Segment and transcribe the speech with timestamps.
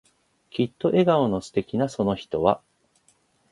[0.49, 2.59] きっと笑顔の素敵なその人は、